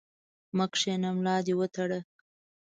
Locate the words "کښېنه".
0.71-1.09